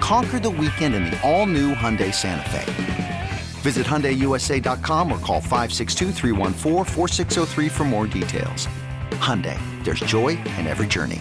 [0.00, 3.30] Conquer the weekend in the all-new Hyundai Santa Fe.
[3.62, 6.12] Visit HyundaiUSA.com or call 562
[7.68, 8.68] for more details.
[9.12, 11.20] Hyundai, there's joy in every journey.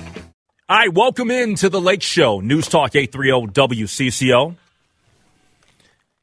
[0.69, 4.55] All right, welcome into the Lake Show, News Talk 830 WCCO.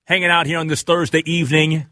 [0.05, 1.87] Hanging out here on this Thursday evening.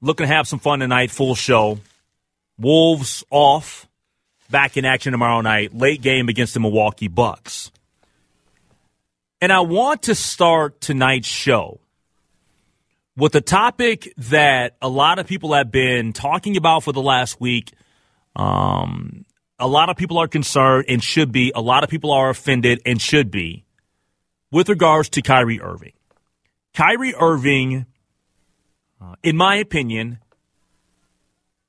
[0.00, 1.78] Looking to have some fun tonight, full show.
[2.58, 3.86] Wolves off,
[4.52, 7.72] back in action tomorrow night, late game against the Milwaukee Bucks.
[9.40, 11.80] And I want to start tonight's show
[13.16, 17.40] with a topic that a lot of people have been talking about for the last
[17.40, 17.72] week.
[18.36, 19.24] Um,
[19.58, 21.50] a lot of people are concerned and should be.
[21.54, 23.64] A lot of people are offended and should be
[24.52, 25.92] with regards to Kyrie Irving.
[26.74, 27.86] Kyrie Irving,
[29.00, 30.18] uh, in my opinion,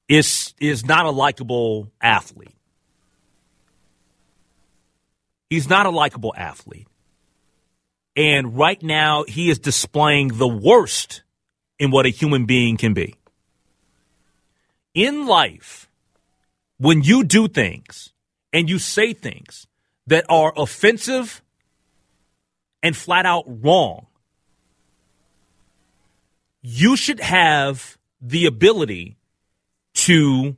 [0.08, 2.56] is is not a likable athlete.
[5.54, 6.88] He's not a likable athlete.
[8.16, 11.22] And right now he is displaying the worst
[11.78, 13.14] in what a human being can be.
[14.96, 15.88] In life,
[16.80, 18.14] when you do things
[18.52, 19.68] and you say things
[20.08, 21.44] that are offensive
[22.82, 24.08] and flat out wrong,
[26.64, 29.18] you should have the ability
[29.94, 30.58] to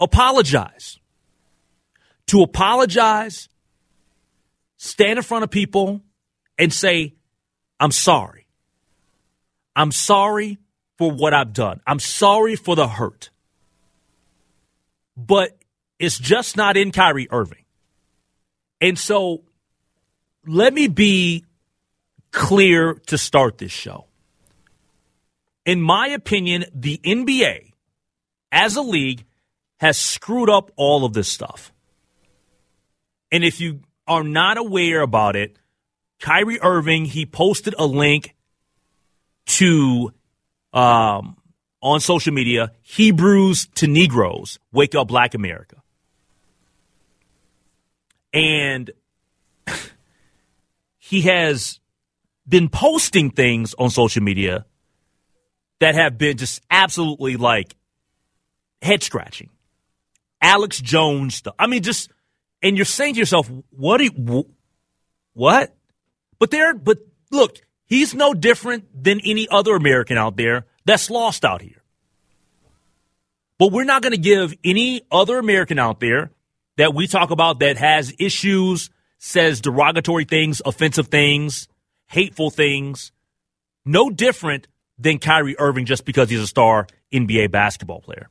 [0.00, 0.98] apologize.
[2.26, 3.48] To apologize,
[4.82, 6.00] stand in front of people
[6.58, 7.14] and say,
[7.78, 8.46] I'm sorry.
[9.76, 10.58] I'm sorry
[10.98, 11.80] for what I've done.
[11.86, 13.30] I'm sorry for the hurt.
[15.16, 15.56] But
[15.98, 17.64] it's just not in Kyrie Irving.
[18.80, 19.44] And so
[20.46, 21.44] let me be
[22.30, 24.06] clear to start this show.
[25.64, 27.72] In my opinion, the NBA
[28.52, 29.24] as a league,
[29.80, 31.72] has screwed up all of this stuff.
[33.32, 35.56] And if you are not aware about it,
[36.20, 38.34] Kyrie Irving, he posted a link
[39.46, 40.12] to
[40.72, 41.36] um,
[41.82, 45.76] on social media Hebrews to Negroes, Wake Up Black America.
[48.32, 48.90] And
[50.98, 51.80] he has
[52.48, 54.64] been posting things on social media
[55.80, 57.74] that have been just absolutely like
[58.80, 59.50] head scratching.
[60.40, 61.54] Alex Jones stuff.
[61.58, 62.10] I mean, just
[62.62, 63.98] and you're saying to yourself, what?
[63.98, 64.46] Do you,
[65.34, 65.74] what?
[66.38, 66.98] But there, but
[67.30, 71.82] look, he's no different than any other American out there that's lost out here.
[73.58, 76.30] But we're not going to give any other American out there
[76.76, 81.68] that we talk about that has issues, says derogatory things, offensive things,
[82.06, 83.12] hateful things,
[83.84, 84.66] no different
[84.98, 88.28] than Kyrie Irving just because he's a star NBA basketball player.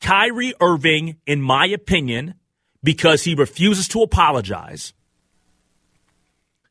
[0.00, 2.34] Kyrie Irving, in my opinion,
[2.88, 4.94] because he refuses to apologize,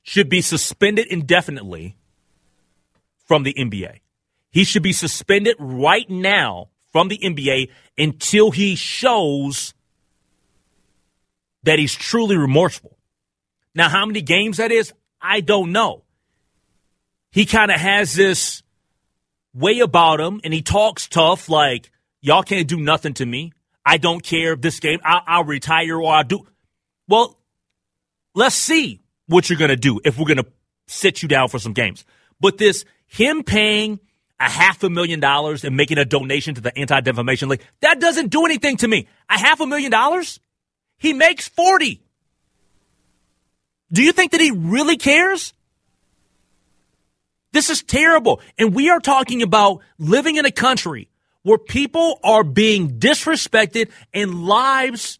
[0.02, 1.96] should be suspended indefinitely
[3.28, 4.00] from the NBA.
[4.50, 7.70] He should be suspended right now from the NBA
[8.00, 9.76] until he shows
[11.62, 12.98] that he's truly remorseful.
[13.76, 16.02] Now, how many games that is, I don't know.
[17.30, 18.64] He kind of has this
[19.54, 21.92] way about him and he talks tough like,
[22.22, 23.54] Y'all can't do nothing to me.
[23.90, 26.46] I don't care if this game, I'll, I'll retire or I'll do.
[27.08, 27.40] Well,
[28.36, 30.46] let's see what you're going to do if we're going to
[30.88, 32.04] sit you down for some games.
[32.42, 34.02] But this, him paying
[34.42, 38.02] a half a million dollars and making a donation to the Anti Defamation League, that
[38.02, 39.08] doesn't do anything to me.
[39.30, 40.42] A half a million dollars?
[40.98, 42.02] He makes 40.
[43.94, 45.54] Do you think that he really cares?
[47.54, 48.42] This is terrible.
[48.58, 51.08] And we are talking about living in a country
[51.44, 55.20] where people are being disrespected and lives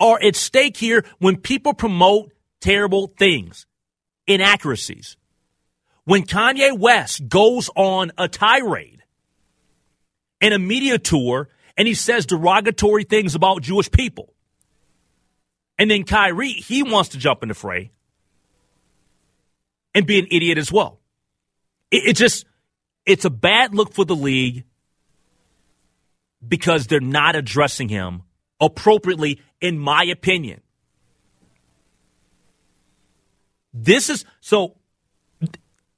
[0.00, 2.30] are at stake here when people promote
[2.60, 3.66] terrible things,
[4.26, 5.16] inaccuracies.
[6.04, 9.02] When Kanye West goes on a tirade
[10.40, 14.32] and a media tour and he says derogatory things about Jewish people.
[15.78, 17.90] And then Kyrie, he wants to jump in the fray
[19.94, 21.00] and be an idiot as well.
[21.90, 22.44] It, it just,
[23.06, 24.64] it's a bad look for the league
[26.46, 28.22] because they're not addressing him
[28.60, 30.60] appropriately, in my opinion.
[33.72, 34.76] This is so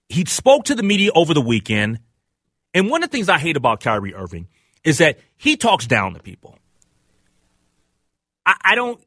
[0.09, 2.01] he spoke to the media over the weekend.
[2.75, 4.49] And one of the things I hate about Kyrie Irving
[4.85, 6.59] is that he talks down to people.
[8.45, 9.01] I, I don't,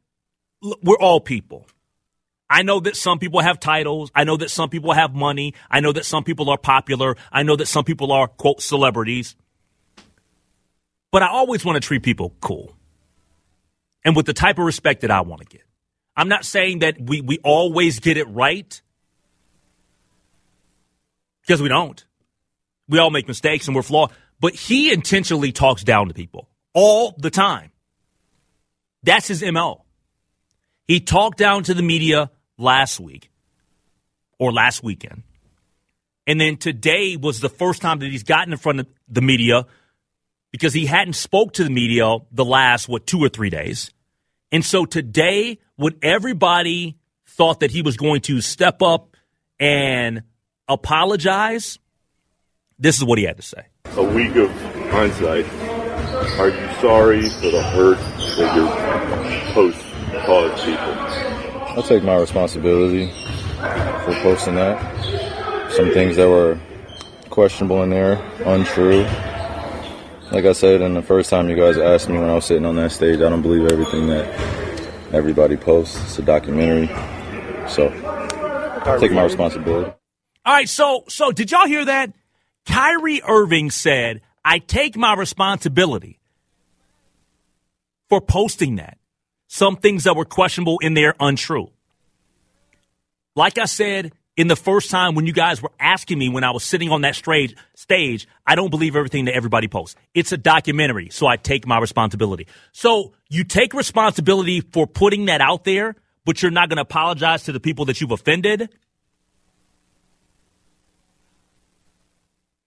[0.84, 1.66] we're all people.
[2.50, 4.12] I know that some people have titles.
[4.16, 5.54] I know that some people have money.
[5.70, 7.16] I know that some people are popular.
[7.32, 9.36] I know that some people are, quote, celebrities.
[11.12, 12.76] But I always want to treat people cool
[14.06, 15.64] and with the type of respect that I want to get.
[16.16, 18.82] I'm not saying that we, we always get it right
[21.42, 22.04] because we don't.
[22.88, 24.12] We all make mistakes and we're flawed.
[24.40, 27.72] But he intentionally talks down to people all the time.
[29.04, 29.84] That's his MO.
[30.88, 33.30] He talked down to the media last week
[34.38, 35.24] or last weekend.
[36.26, 39.66] And then today was the first time that he's gotten in front of the media
[40.52, 43.92] because he hadn't spoke to the media the last what two or three days.
[44.52, 49.16] And so today when everybody thought that he was going to step up
[49.60, 50.24] and
[50.68, 51.80] apologize,
[52.78, 53.64] this is what he had to say.
[53.96, 54.52] A week of
[54.92, 55.46] hindsight,
[56.40, 57.98] are you sorry for the hurt
[58.38, 59.80] that your post
[60.26, 61.40] caused people?
[61.78, 63.12] I'll take my responsibility
[63.60, 65.72] for posting that.
[65.72, 66.60] Some things that were
[67.30, 68.16] questionable in there,
[68.46, 69.06] untrue.
[70.32, 72.66] Like I said, in the first time you guys asked me when I was sitting
[72.66, 74.28] on that stage, I don't believe everything that
[75.12, 76.00] everybody posts.
[76.04, 76.88] It's a documentary.
[77.68, 77.90] So
[78.86, 79.92] I take my responsibility.
[80.46, 82.14] All right, so so did y'all hear that?
[82.68, 86.20] Kyrie Irving said, "I take my responsibility
[88.08, 89.00] for posting that.
[89.48, 91.72] Some things that were questionable in there untrue."
[93.36, 96.52] Like I said, in the first time when you guys were asking me when I
[96.52, 99.98] was sitting on that stage, stage, I don't believe everything that everybody posts.
[100.14, 102.48] It's a documentary, so I take my responsibility.
[102.72, 105.94] So you take responsibility for putting that out there,
[106.24, 108.70] but you're not going to apologize to the people that you've offended.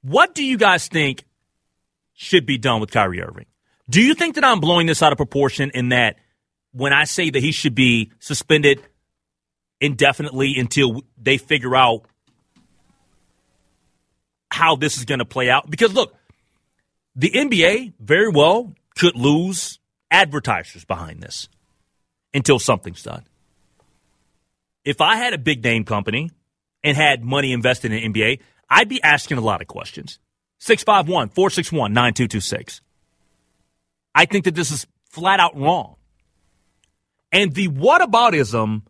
[0.03, 1.25] What do you guys think
[2.13, 3.47] should be done with Kyrie Irving?
[3.89, 6.17] Do you think that I'm blowing this out of proportion in that
[6.73, 8.83] when I say that he should be suspended
[9.83, 12.05] indefinitely until they figure out
[14.51, 15.69] how this is going to play out.
[15.69, 16.15] Because look,
[17.17, 19.81] the NBA very well could lose
[20.11, 21.49] advertisers behind this
[22.33, 23.25] until something's done.
[24.85, 26.31] If I had a big name company
[26.85, 28.41] and had money invested in NBA,
[28.71, 30.19] I'd be asking a lot of questions.
[30.61, 32.81] 651 461 9226.
[34.15, 35.97] I think that this is flat out wrong.
[37.33, 38.83] And the whataboutism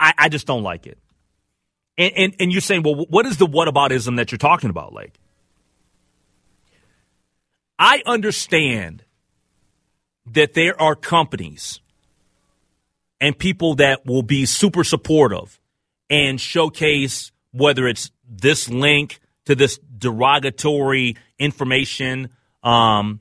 [0.00, 0.98] I, I just don't like it.
[1.96, 5.18] And, and, and you're saying, well, what is the whataboutism that you're talking about, like?
[7.78, 9.04] I understand
[10.26, 11.80] that there are companies
[13.20, 15.60] and people that will be super supportive
[16.10, 22.30] and showcase whether it's this link to this derogatory information
[22.62, 23.20] um,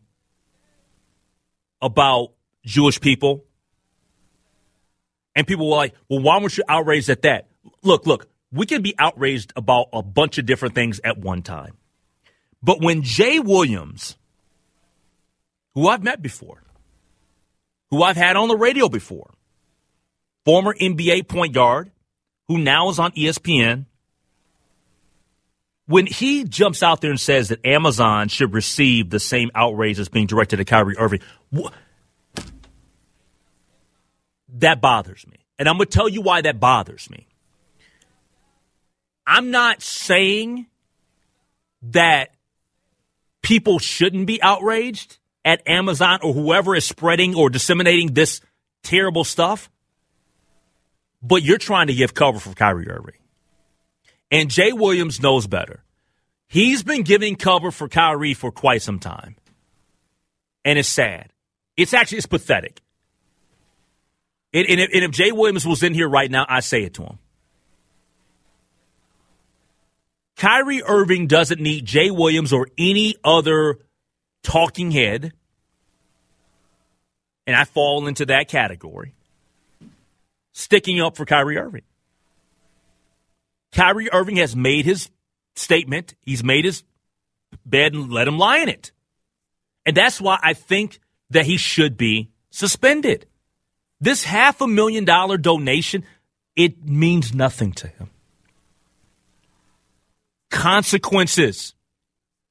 [1.82, 2.34] about
[2.66, 3.46] Jewish people
[5.38, 7.48] and people were like, well, why weren't you outraged at that?
[7.84, 11.78] Look, look, we can be outraged about a bunch of different things at one time.
[12.64, 14.18] But when Jay Williams,
[15.76, 16.64] who I've met before,
[17.92, 19.30] who I've had on the radio before,
[20.44, 21.92] former NBA point guard,
[22.48, 23.86] who now is on ESPN,
[25.86, 30.10] when he jumps out there and says that Amazon should receive the same outrage that's
[30.10, 31.20] being directed at Kyrie Irving,
[31.56, 31.70] wh-
[34.50, 35.38] that bothers me.
[35.60, 37.28] And I'm going to tell you why that bothers me.
[39.26, 40.68] I'm not saying
[41.82, 42.30] that
[43.42, 48.42] people shouldn't be outraged at Amazon or whoever is spreading or disseminating this
[48.84, 49.70] terrible stuff,
[51.22, 53.16] but you're trying to give cover for Kyrie Irving.
[54.32, 55.84] And Jay Williams knows better.
[56.48, 59.36] He's been giving cover for Kyrie for quite some time.
[60.64, 61.32] And it's sad.
[61.76, 62.82] It's actually it's pathetic.
[64.54, 66.94] And, and, if, and if Jay Williams was in here right now, I say it
[66.96, 67.20] to him.
[70.38, 73.80] Kyrie Irving doesn't need Jay Williams or any other
[74.44, 75.34] talking head,
[77.48, 79.16] and I fall into that category,
[80.54, 81.82] sticking up for Kyrie Irving.
[83.72, 85.10] Kyrie Irving has made his
[85.56, 86.14] statement.
[86.22, 86.84] He's made his
[87.66, 88.92] bed and let him lie in it.
[89.86, 91.00] And that's why I think
[91.32, 93.26] that he should be suspended.
[94.00, 96.04] This half a million dollar donation,
[96.56, 98.10] it means nothing to him.
[100.50, 101.74] Consequences.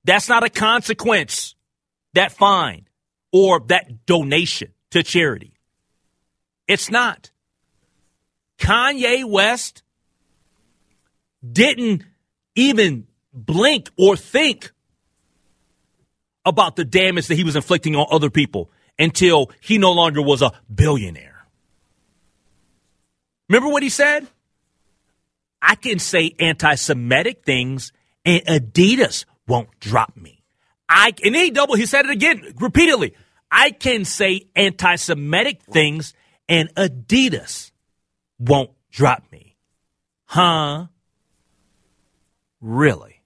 [0.05, 1.55] That's not a consequence.
[2.15, 2.88] That fine
[3.33, 5.53] or that donation to charity.
[6.67, 7.31] It's not.
[8.59, 9.83] Kanye West
[11.53, 12.05] didn't
[12.55, 14.73] even blink or think
[16.45, 20.43] about the damage that he was inflicting on other people until he no longer was
[20.43, 21.36] a billionaire.
[23.49, 24.26] Remember what he said?
[25.62, 27.93] I can say anti Semitic things
[28.25, 30.43] and Adidas won't drop me.
[30.88, 33.15] I and he double he said it again repeatedly.
[33.50, 36.15] I can say anti Semitic things
[36.49, 37.73] and Adidas
[38.38, 39.57] won't drop me.
[40.26, 40.87] Huh?
[42.61, 43.23] Really?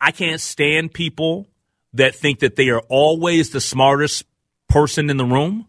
[0.00, 1.48] I can't stand people
[1.94, 4.24] that think that they are always the smartest
[4.68, 5.66] person in the room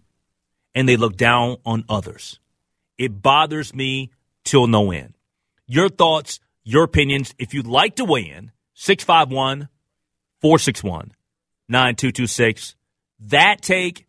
[0.76, 2.40] and they look down on others.
[2.98, 4.12] It bothers me
[4.44, 5.14] till no end.
[5.68, 9.70] Your thoughts, your opinions, if you'd like to weigh in, 651
[10.42, 11.12] 461
[11.70, 12.76] 9226.
[13.20, 14.06] That take,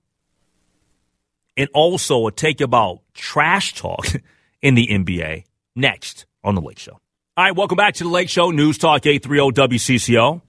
[1.57, 4.07] and also a take about trash talk
[4.62, 6.99] in the NBA next on The Lake Show.
[7.37, 10.42] All right, welcome back to The Lake Show, News Talk 830 WCCO.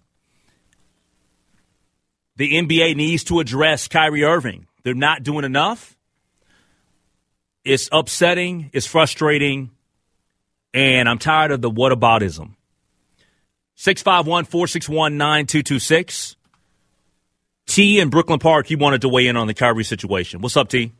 [2.35, 4.67] The NBA needs to address Kyrie Irving.
[4.83, 5.97] They're not doing enough.
[7.65, 9.71] It's upsetting, it's frustrating,
[10.73, 12.55] and I'm tired of the whataboutism.
[13.75, 16.35] 651 461 9226.
[17.67, 20.41] T in Brooklyn Park, he wanted to weigh in on the Kyrie situation.
[20.41, 20.91] What's up, T?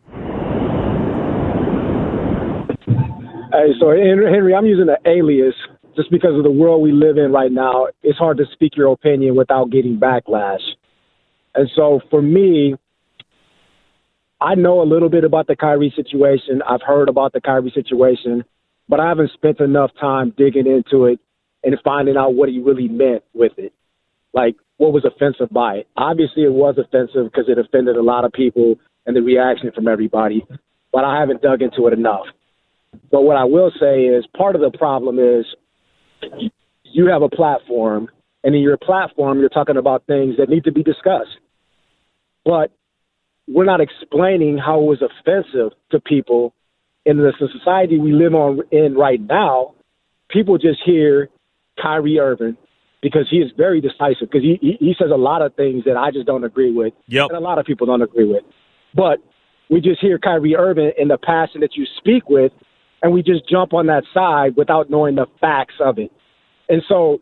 [3.52, 5.56] Hey, so Henry, I'm using an alias
[5.96, 7.88] just because of the world we live in right now.
[8.04, 10.62] It's hard to speak your opinion without getting backlash.
[11.56, 12.76] And so for me,
[14.42, 16.62] I know a little bit about the Kyrie situation.
[16.68, 18.44] I've heard about the Kyrie situation,
[18.88, 21.20] but I haven't spent enough time digging into it
[21.64, 23.74] and finding out what he really meant with it.
[24.34, 25.88] Like, what was offensive by it?
[25.98, 29.88] Obviously, it was offensive because it offended a lot of people and the reaction from
[29.88, 30.46] everybody,
[30.94, 32.26] but I haven't dug into it enough.
[33.12, 35.46] But what I will say is part of the problem is
[36.84, 38.08] you have a platform,
[38.44, 41.38] and in your platform, you're talking about things that need to be discussed.
[42.46, 42.72] But
[43.50, 46.54] we're not explaining how it was offensive to people
[47.06, 49.74] in the society we live on in right now.
[50.30, 51.30] People just hear
[51.82, 52.56] Kyrie Irving
[53.02, 55.98] because he is very decisive because he, he, he says a lot of things that
[55.98, 57.28] I just don't agree with, yep.
[57.30, 58.44] and a lot of people don't agree with.
[58.94, 59.20] But
[59.70, 62.52] we just hear Kyrie Irving in the passion that you speak with,
[63.02, 66.12] and we just jump on that side without knowing the facts of it.
[66.68, 67.22] And so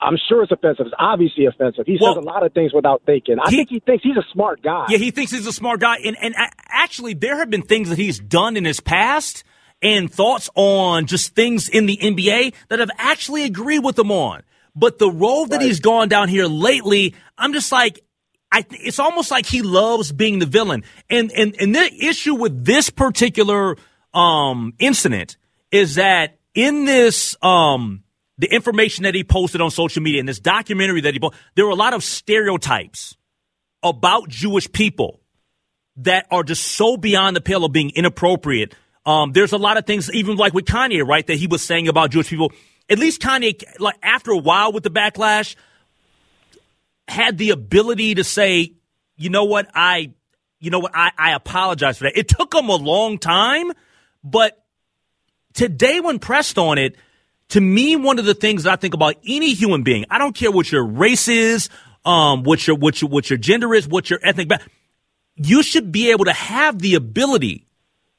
[0.00, 0.86] I'm sure it's offensive.
[0.86, 1.84] It's obviously offensive.
[1.86, 3.36] He well, says a lot of things without thinking.
[3.42, 4.86] I he, think he thinks he's a smart guy.
[4.88, 5.96] Yeah, he thinks he's a smart guy.
[6.04, 6.34] And, and
[6.68, 9.42] actually, there have been things that he's done in his past
[9.82, 14.42] and thoughts on just things in the NBA that I've actually agreed with him on.
[14.74, 15.66] But the road that right.
[15.66, 18.00] he's gone down here lately, I'm just like,
[18.52, 20.84] I, it's almost like he loves being the villain.
[21.10, 23.76] And, and, and the issue with this particular,
[24.14, 25.36] um, incident
[25.72, 28.04] is that in this, um,
[28.38, 31.64] the information that he posted on social media in this documentary that he posted, there
[31.66, 33.16] were a lot of stereotypes
[33.82, 35.20] about Jewish people
[35.96, 38.74] that are just so beyond the pale of being inappropriate.
[39.04, 41.88] Um, there's a lot of things, even like with Kanye, right, that he was saying
[41.88, 42.52] about Jewish people.
[42.88, 45.56] At least Kanye, like after a while with the backlash,
[47.08, 48.74] had the ability to say,
[49.16, 50.12] you know what, I,
[50.60, 52.16] you know what, I, I apologize for that.
[52.16, 53.72] It took him a long time,
[54.22, 54.62] but
[55.54, 56.96] today when pressed on it,
[57.50, 60.50] to me, one of the things I think about any human being, I don't care
[60.50, 61.68] what your race is,
[62.04, 64.72] um, what your what your what your gender is, what your ethnic background,
[65.36, 67.66] you should be able to have the ability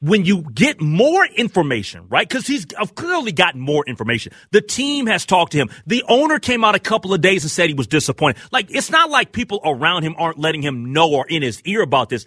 [0.00, 2.26] when you get more information, right?
[2.26, 4.32] Because he's clearly gotten more information.
[4.50, 5.68] The team has talked to him.
[5.86, 8.40] The owner came out a couple of days and said he was disappointed.
[8.50, 11.82] Like it's not like people around him aren't letting him know or in his ear
[11.82, 12.24] about this.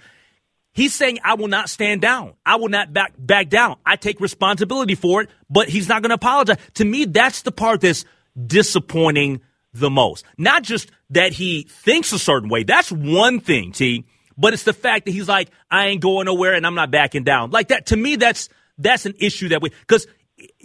[0.73, 2.33] He's saying, I will not stand down.
[2.45, 3.77] I will not back, back down.
[3.85, 6.57] I take responsibility for it, but he's not going to apologize.
[6.75, 8.05] To me, that's the part that's
[8.47, 9.41] disappointing
[9.73, 10.25] the most.
[10.37, 12.63] Not just that he thinks a certain way.
[12.63, 16.53] That's one thing, T, but it's the fact that he's like, I ain't going nowhere
[16.55, 17.51] and I'm not backing down.
[17.51, 18.49] Like that, to me, that's,
[18.79, 20.07] that's an issue that we, cause,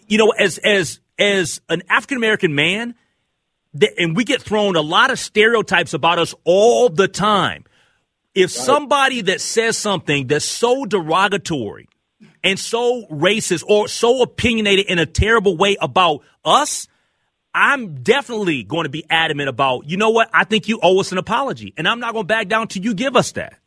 [0.06, 2.94] you know, as, as, as an African American man,
[3.98, 7.64] and we get thrown a lot of stereotypes about us all the time.
[8.38, 11.88] If somebody that says something that's so derogatory
[12.44, 16.88] and so racist or so opinionated in a terrible way about us,
[17.54, 20.30] I'm definitely going to be adamant about, you know what?
[20.32, 22.82] I think you owe us an apology, and I'm not going to back down till
[22.82, 23.58] you give us that.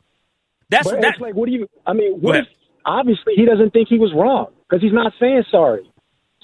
[0.70, 1.20] That's that.
[1.20, 1.68] like, what do you?
[1.86, 2.46] I mean, what if
[2.86, 5.91] obviously he doesn't think he was wrong because he's not saying sorry.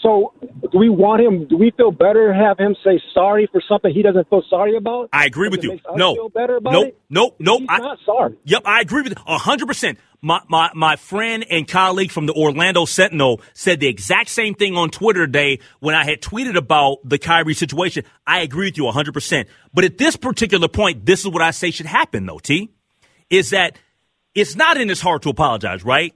[0.02, 0.32] So,
[0.70, 1.48] do we want him?
[1.48, 5.08] Do we feel better have him say sorry for something he doesn't feel sorry about?
[5.12, 5.80] I agree with it you.
[5.96, 7.00] No, feel better about nope, it?
[7.10, 7.60] nope, nope.
[7.60, 8.36] He's I- not sorry.
[8.44, 9.98] Yep, I agree with you hundred percent.
[10.20, 14.76] My my my friend and colleague from the Orlando Sentinel said the exact same thing
[14.76, 18.04] on Twitter today when I had tweeted about the Kyrie situation.
[18.26, 19.48] I agree with you hundred percent.
[19.74, 22.70] But at this particular point, this is what I say should happen though, T.
[23.30, 23.76] Is that
[24.34, 26.14] it's not in his heart to apologize, right?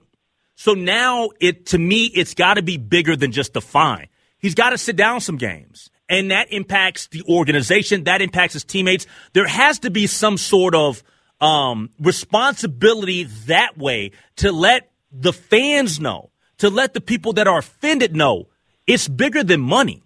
[0.55, 4.07] So now it to me, it's gotta be bigger than just the fine.
[4.37, 5.89] He's got to sit down some games.
[6.09, 8.03] And that impacts the organization.
[8.03, 9.07] That impacts his teammates.
[9.31, 11.01] There has to be some sort of
[11.39, 17.59] um, responsibility that way to let the fans know, to let the people that are
[17.59, 18.49] offended know
[18.87, 20.03] it's bigger than money.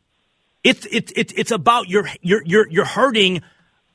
[0.63, 3.42] It's it's it's it's about you're you're you're you're hurting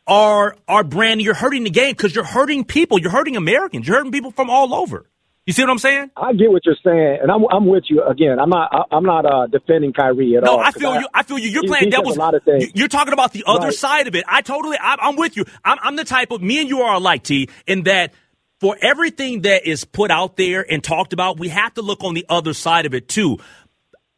[0.07, 1.23] our our brand.
[1.23, 2.99] You're hurting the game because you're hurting people.
[2.99, 3.87] You're hurting Americans.
[3.87, 5.07] You're hurting people from all over.
[5.47, 6.13] You see what I'm saying?
[6.17, 8.39] I get what you're saying, and I'm I'm with you again.
[8.39, 10.55] I'm not I- I'm not uh, defending Kyrie at all.
[10.57, 10.65] No, all.
[10.65, 11.09] I 'cause feel you.
[11.13, 11.49] I feel you.
[11.49, 12.17] You're he- playing he devil's.
[12.17, 12.65] a lot of things.
[12.67, 13.75] you- You're talking about the other Right.
[13.75, 14.25] side of it.
[14.29, 14.77] I totally.
[14.81, 15.45] I'm, I'm with you.
[15.65, 17.49] I'm, I'm the type of me and you are alike, T.
[17.67, 18.13] In that
[18.61, 22.15] for everything that is put out there and talked about, we have to look on
[22.15, 23.39] the other side of it too.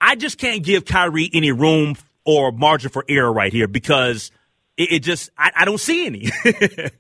[0.03, 4.31] I just can't give Kyrie any room or margin for error right here because
[4.77, 6.29] it, it just I, I don't see any.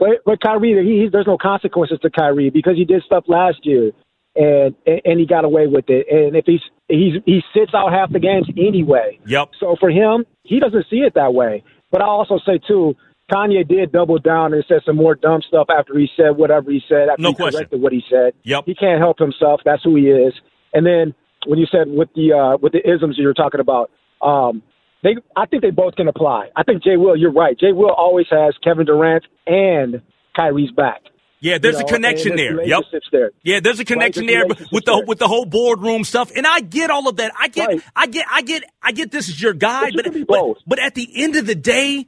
[0.00, 3.58] But but Kyrie, he, he, there's no consequences to Kyrie because he did stuff last
[3.64, 3.92] year,
[4.34, 6.06] and and, and he got away with it.
[6.10, 9.20] And if he's he's he sits out half the games anyway.
[9.26, 9.50] Yep.
[9.60, 11.62] So for him, he doesn't see it that way.
[11.92, 12.94] But I also say too,
[13.30, 16.80] Kanye did double down and said some more dumb stuff after he said whatever he
[16.88, 17.10] said.
[17.10, 17.58] After No he question.
[17.58, 18.32] corrected what he said.
[18.44, 18.64] Yep.
[18.66, 19.60] He can't help himself.
[19.64, 20.32] That's who he is.
[20.72, 21.14] And then
[21.46, 23.90] when you said with the uh, with the isms you were talking about,
[24.22, 24.62] um,
[25.02, 26.50] they I think they both can apply.
[26.56, 27.58] I think Jay Will, you're right.
[27.58, 30.02] Jay Will always has Kevin Durant and
[30.36, 31.02] Kyrie's back.
[31.40, 32.62] yeah, there's You a connection there.
[32.62, 32.82] Yep.
[33.12, 33.30] there.
[33.42, 35.04] Yeah, there's a connection there's there with the there.
[35.06, 37.32] with the whole boardroom stuff, and I get all of that.
[37.38, 37.82] I get, Right.
[37.96, 39.10] I get, I get, I get.
[39.10, 42.06] This is your guy, But but but, but at the end of the day,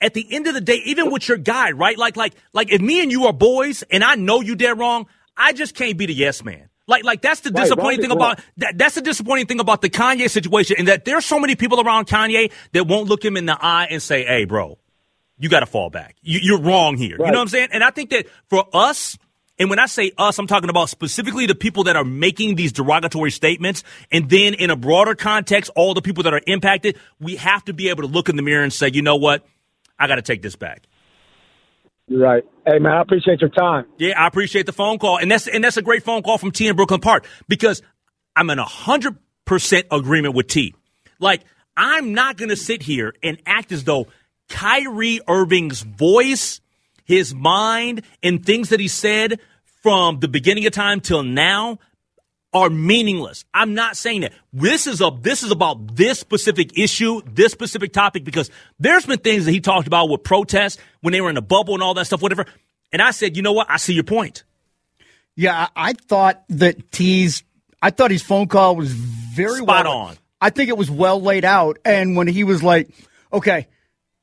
[0.00, 1.96] at the end of the day, even with your guy, right?
[1.96, 5.06] Like like like if me and you are boys, and I know you dead wrong,
[5.36, 6.68] I just can't be the yes man.
[6.86, 8.32] Like like that's the Right, disappointing right, thing right.
[8.32, 8.78] about that.
[8.78, 12.06] That's the disappointing thing about the Kanye situation, and that there's so many people around
[12.06, 14.78] Kanye that won't look him in the eye and say, "Hey, bro."
[15.42, 16.14] you got to fall back.
[16.22, 17.16] You, you're wrong here.
[17.18, 17.70] You know what I'm saying?
[17.72, 19.18] And I think that for us,
[19.58, 22.70] and when I say us, I'm talking about specifically the people that are making these
[22.70, 23.82] derogatory statements.
[24.12, 27.72] And then in a broader context, all the people that are impacted, we have to
[27.72, 29.44] be able to look in the mirror and say, you know what?
[29.98, 30.84] I got to take this back.
[32.12, 32.44] You're right.
[32.66, 33.86] Hey man, I appreciate your time.
[33.96, 35.16] Yeah, I appreciate the phone call.
[35.16, 37.80] And that's, and that's a great phone call from T in Brooklyn Park because
[38.36, 40.74] I'm in a 100% agreement with T.
[41.18, 41.40] Like,
[41.74, 44.08] I'm not going to sit here and act as though
[44.50, 46.60] Kyrie Irving's voice,
[47.04, 49.40] his mind, and things that he said
[49.82, 51.78] from the beginning of time till now
[52.52, 53.44] are meaningless.
[53.54, 54.32] I'm not saying that.
[54.52, 59.18] This is a this is about this specific issue, this specific topic, because there's been
[59.18, 61.94] things that he talked about with protests when they were in a bubble and all
[61.94, 62.46] that stuff, whatever.
[62.92, 63.70] And I said, you know what?
[63.70, 64.44] I see your point.
[65.34, 67.42] Yeah, I thought that T's.
[67.80, 70.16] I thought his phone call was very Spot well, on.
[70.40, 71.78] I think it was well laid out.
[71.84, 72.90] And when he was like,
[73.32, 73.66] "Okay,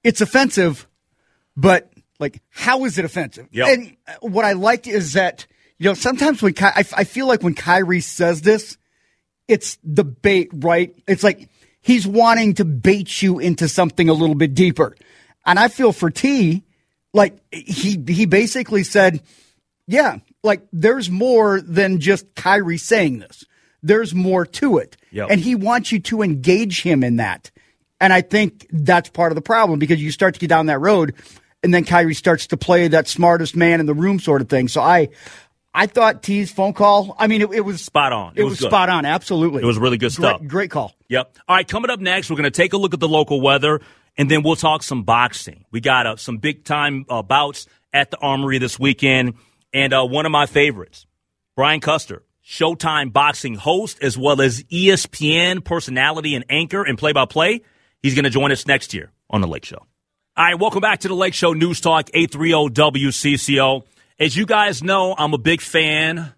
[0.03, 0.87] it's offensive,
[1.57, 3.67] but like, how is it offensive?" Yep.
[3.67, 5.47] And what I liked is that
[5.79, 8.77] you know sometimes when Ky- I, I feel like when Kyrie says this,
[9.47, 10.93] it's the bait, right?
[11.07, 11.49] It's like
[11.81, 14.95] he's wanting to bait you into something a little bit deeper.
[15.45, 16.63] And I feel for T,
[17.13, 19.23] like he he basically said,
[19.87, 23.45] yeah, like there's more than just Kyrie saying this.
[23.81, 24.97] There's more to it.
[25.11, 25.29] Yep.
[25.31, 27.49] And he wants you to engage him in that.
[28.01, 30.79] And I think that's part of the problem because you start to get down that
[30.79, 31.15] road
[31.63, 34.67] and then Kyrie starts to play that smartest man in the room sort of thing.
[34.67, 35.09] So I
[35.73, 38.33] I thought T's phone call, I mean it, it was Spot on.
[38.35, 39.61] It, It was, was spot on, absolutely.
[39.61, 40.41] It was really good stuff.
[40.45, 40.95] Great call.
[41.09, 41.37] Yep.
[41.47, 43.81] All right, coming up next, we're going to take a look at the local weather,
[44.17, 45.65] and then we'll talk some boxing.
[45.71, 49.35] We got uh, some big time uh, bouts at the Armory this weekend,
[49.73, 51.05] and uh, one of my favorites,
[51.55, 57.25] Brian Custer, Showtime boxing host, as well as ESPN personality and anchor and play by
[57.25, 57.61] play.
[58.01, 59.77] He's going to join us next year on The Lake Show.
[60.35, 63.83] All right, welcome back to the Lake Show News Talk 830 WCCO.
[64.21, 66.33] As you guys know, I'm a big fan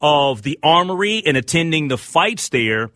[0.00, 2.90] of the Armory and attending the fights there.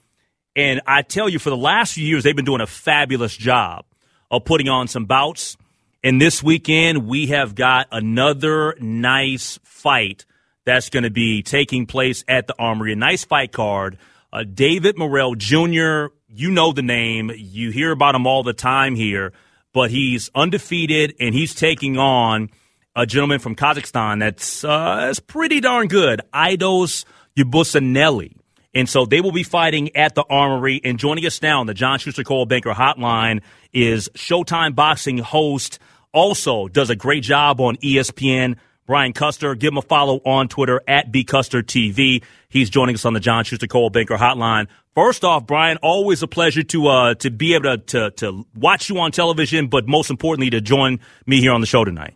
[0.56, 3.84] And I tell you, for the last few years, they've been doing a fabulous job
[4.32, 5.56] of putting on some bouts.
[6.02, 10.26] And this weekend, we have got another nice fight
[10.64, 12.92] that's going to be taking place at the Armory.
[12.92, 13.98] A nice fight card.
[14.32, 18.96] Uh, David Morrell Jr., you know the name, you hear about him all the time
[18.96, 19.32] here,
[19.72, 22.50] but he's undefeated and he's taking on
[22.96, 27.04] a gentleman from Kazakhstan that's uh, that's pretty darn good, Aidos
[27.36, 28.36] Yerbossynuly.
[28.74, 30.80] And so they will be fighting at the Armory.
[30.82, 35.78] And joining us now on the John Schuster Coldwell Banker Hotline is Showtime Boxing host,
[36.12, 38.56] also does a great job on ESPN.
[38.86, 42.22] Brian Custer, give him a follow on Twitter at BCusterTV.
[42.48, 44.66] He's joining us on the John Schuster Coldwell Banker Hotline.
[44.94, 48.88] First off, Brian, always a pleasure to uh, to be able to, to to watch
[48.88, 52.14] you on television, but most importantly, to join me here on the show tonight.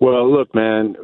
[0.00, 0.96] Well, look, man.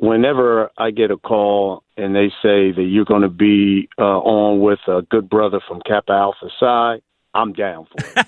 [0.00, 4.60] Whenever I get a call and they say that you're going to be uh, on
[4.60, 7.00] with a good brother from Kappa Alpha Psi,
[7.34, 8.26] I'm down for it.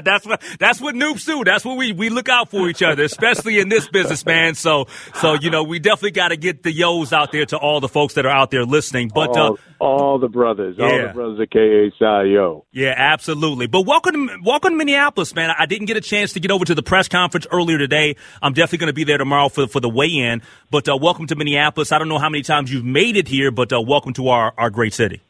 [0.04, 1.42] that's what that's what Nupes do.
[1.42, 4.54] That's what we we look out for each other, especially in this business, man.
[4.54, 4.86] So
[5.16, 7.88] so you know we definitely got to get the yos out there to all the
[7.88, 9.10] folks that are out there listening.
[9.12, 10.84] But all, uh, all the brothers, yeah.
[10.84, 12.64] all the brothers at KHIO.
[12.70, 13.66] Yeah, absolutely.
[13.66, 15.52] But welcome to, welcome to Minneapolis, man.
[15.58, 18.16] I didn't get a chance to get over to the press conference earlier today.
[18.40, 20.42] I'm definitely going to be there tomorrow for for the weigh in.
[20.70, 21.90] But uh, welcome to Minneapolis.
[21.90, 24.54] I don't know how many times you've made it here, but uh, welcome to our
[24.56, 25.22] our great city.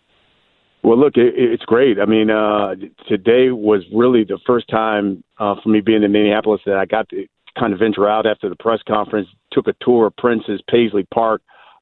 [0.84, 1.98] Well, look, it, it's great.
[1.98, 2.74] I mean, uh,
[3.08, 7.08] today was really the first time uh, for me being in Minneapolis that I got
[7.08, 7.26] to
[7.58, 9.26] kind of venture out after the press conference.
[9.50, 11.40] Took a tour of Prince's Paisley Park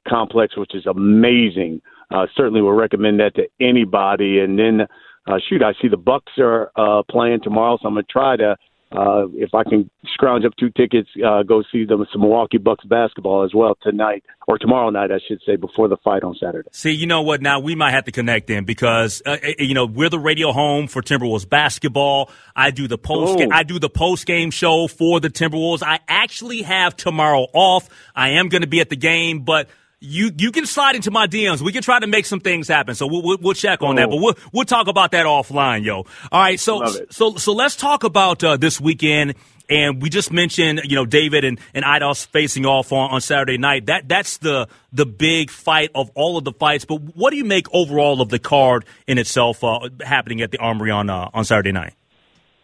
[0.08, 1.82] complex, which is amazing.
[2.12, 4.38] Uh, certainly would recommend that to anybody.
[4.38, 4.82] And then,
[5.26, 8.56] uh, shoot, I see the Bucks are uh, playing tomorrow, so I'm gonna try to
[8.96, 12.85] uh, if I can scrounge up two tickets, uh, go see them some Milwaukee Bucks
[12.85, 16.68] basketball as well tonight or tomorrow night, I should say, before the fight on Saturday.
[16.72, 17.40] See, you know what?
[17.40, 20.52] Now we might have to connect then because uh, eh, you know we're the radio
[20.52, 22.31] home for Timberwolves basketball.
[22.55, 23.40] I do the post.
[23.40, 23.48] Oh.
[23.50, 25.83] I do the post game show for the Timberwolves.
[25.83, 27.88] I actually have tomorrow off.
[28.14, 29.68] I am going to be at the game, but
[30.02, 31.60] you you can slide into my DMs.
[31.62, 32.94] We can try to make some things happen.
[32.94, 34.00] So we'll we'll, we'll check on Oh.
[34.00, 35.98] that, but we'll we'll talk about that offline, yo.
[35.98, 39.34] All right, so so so let's talk about uh, this weekend.
[39.70, 43.56] And we just mentioned, you know, David and, and Aidos facing off on, on Saturday
[43.56, 43.86] night.
[43.86, 46.84] That that's the the big fight of all of the fights.
[46.84, 50.58] But what do you make overall of the card in itself uh, happening at the
[50.58, 51.94] Armory on uh, on Saturday night?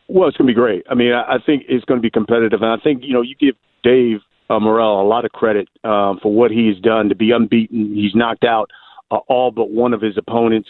[0.09, 0.85] Well, it's going to be great.
[0.91, 3.23] I mean, I I think it's going to be competitive, and I think you know
[3.23, 4.19] you give Dave
[4.51, 7.95] uh, Morrell a lot of credit um, for what he's done to be unbeaten.
[7.95, 8.71] He's knocked out
[9.11, 10.69] uh, all but one of his opponents,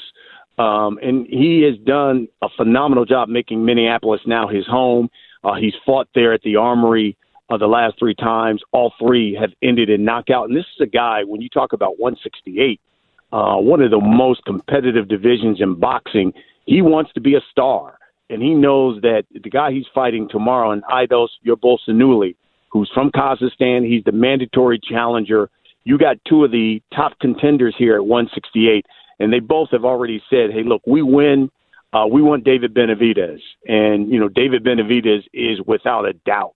[0.59, 5.09] um, and he has done a phenomenal job making Minneapolis now his home.
[5.45, 7.17] Uh, he's fought there at the Armory
[7.51, 8.61] uh, the last three times.
[8.73, 11.99] All three have ended in knockout, and this is a guy when you talk about
[11.99, 12.81] 168
[13.33, 16.33] uh, one of the most competitive divisions in boxing.
[16.67, 17.99] He wants to be a star,
[18.31, 22.37] and he knows that the guy he's fighting tomorrow, in Aidos Yerbossynuly,
[22.71, 25.51] who's from Kazakhstan, he's the mandatory challenger.
[25.85, 28.87] You got two of the top contenders here at 168,
[29.19, 31.51] and they both have already said, "Hey, look, we win.
[31.93, 36.55] Uh, we want David Benavidez, and you know David Benavidez is without a doubt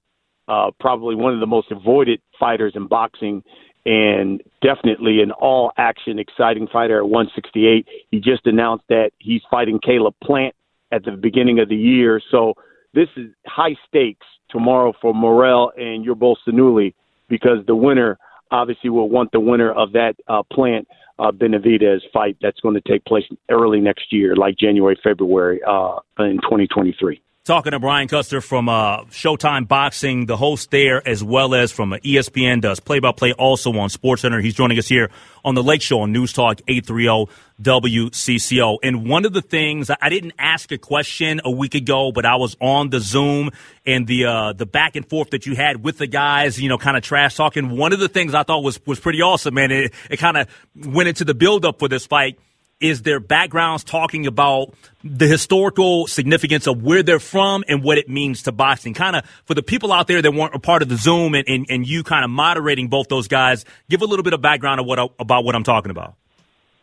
[0.48, 3.42] uh, probably one of the most avoided fighters in boxing
[3.84, 7.86] and definitely an all action exciting fighter at 168.
[8.10, 10.54] He just announced that he's fighting Caleb Plant
[10.92, 12.20] at the beginning of the year.
[12.30, 12.54] So
[12.94, 16.94] this is high stakes tomorrow for Morrell and Yerbossynuly
[17.28, 18.18] because the winner
[18.50, 20.86] obviously will want the winner of that uh, Plant
[21.18, 25.96] uh, Benavidez fight that's going to take place early next year, like January, February uh,
[26.18, 27.22] in 2023.
[27.44, 31.92] Talking to Brian Custer from uh, Showtime Boxing, the host there, as well as from
[31.92, 34.40] uh, ESPN, does play by play also on SportsCenter.
[34.40, 35.10] He's joining us here
[35.44, 38.78] on the Lake Show on News Talk 830 WCCO.
[38.84, 42.36] And one of the things I didn't ask a question a week ago, but I
[42.36, 43.50] was on the Zoom
[43.84, 46.78] and the uh, the back and forth that you had with the guys, you know,
[46.78, 47.76] kind of trash talking.
[47.76, 49.72] One of the things I thought was was pretty awesome, man.
[49.72, 52.38] It, it kind of went into the build up for this fight
[52.82, 58.08] is their backgrounds talking about the historical significance of where they're from and what it
[58.08, 58.94] means to boxing.
[58.94, 61.48] Kind of for the people out there that weren't a part of the Zoom and,
[61.48, 64.80] and, and you kind of moderating both those guys, give a little bit of background
[64.80, 66.14] of what about what I'm talking about.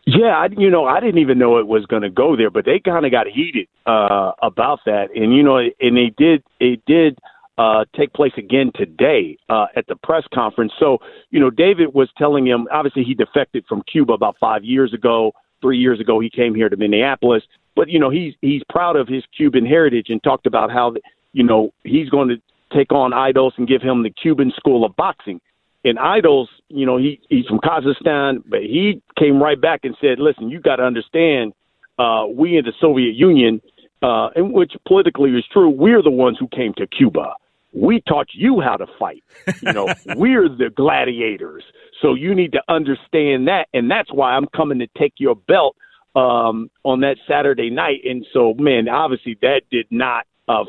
[0.05, 2.65] Yeah, I, you know, I didn't even know it was going to go there, but
[2.65, 6.41] they kind of got heated uh, about that, and you know, and they did.
[6.59, 7.19] It did
[7.59, 10.71] uh, take place again today uh, at the press conference.
[10.79, 12.67] So, you know, David was telling him.
[12.71, 15.33] Obviously, he defected from Cuba about five years ago.
[15.61, 17.43] Three years ago, he came here to Minneapolis,
[17.75, 20.93] but you know, he's he's proud of his Cuban heritage and talked about how
[21.33, 22.37] you know he's going to
[22.75, 25.41] take on Aidos and give him the Cuban school of boxing
[25.85, 30.19] and Aidos, you know, he he's from Kazakhstan, but he came right back and said,
[30.19, 31.53] "Listen, you got to understand,
[31.97, 33.61] uh, we in the Soviet Union,
[34.01, 37.33] uh, and which politically is true, we're the ones who came to Cuba.
[37.71, 39.23] We taught you how to fight.
[39.61, 41.63] You know, we're the gladiators.
[42.01, 45.75] So you need to understand that, and that's why I'm coming to take your belt."
[46.15, 50.65] um, on that Saturday night, and so man, obviously that did not uh,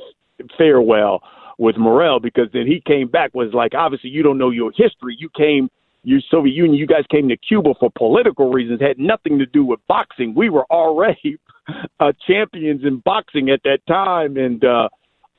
[0.57, 1.23] fare well
[1.59, 5.17] with Morrell because then he came back was like, obviously you don't know your history.
[5.19, 5.71] You came,
[6.05, 9.65] you Soviet Union, you guys came to Cuba for political reasons, had nothing to do
[9.65, 10.35] with boxing.
[10.35, 11.39] We were already
[12.01, 14.89] uh, champions in boxing at that time, and uh,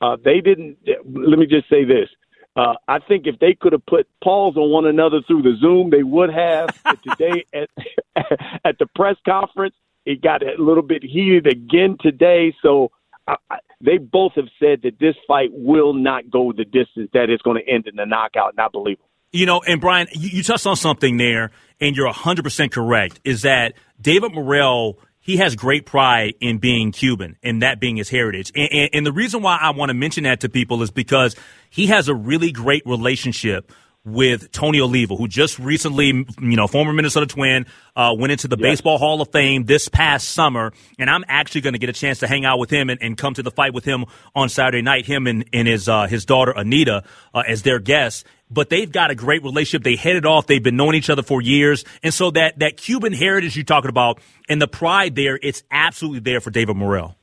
[0.02, 0.78] uh, they didn't.
[1.04, 2.08] Let me just say this.
[2.54, 5.90] Uh, I think if they could have put paws on one another through the Zoom,
[5.90, 6.68] they would have.
[6.84, 7.70] But today at
[8.64, 12.54] at the press conference, it got a little bit heated again today.
[12.62, 12.90] So
[13.26, 17.30] I, I, they both have said that this fight will not go the distance that
[17.30, 19.06] it's going to end in the knockout, and I believe them.
[19.30, 23.42] You know, and Brian, you, you touched on something there, and you're 100% correct, is
[23.42, 28.52] that David Morrell– he has great pride in being Cuban and that being his heritage.
[28.54, 31.36] And, and, and, the reason why I want to mention that to people is because
[31.70, 33.72] he has a really great relationship
[34.04, 38.56] with Tony Oliva, who just recently, you know, former Minnesota Twin, uh, went into the
[38.58, 38.62] yes.
[38.62, 40.72] Baseball Hall of Fame this past summer.
[40.98, 43.16] And I'm actually going to get a chance to hang out with him and, and,
[43.16, 46.24] come to the fight with him on Saturday night, him and, and his, uh, his
[46.24, 48.24] daughter Anita, uh, as their guests.
[48.52, 49.82] But they've got a great relationship.
[49.82, 50.46] They headed off.
[50.46, 51.84] They've been knowing each other for years.
[52.02, 56.20] And so that, that Cuban heritage you're talking about and the pride there, it's absolutely
[56.20, 57.16] there for David Morrell.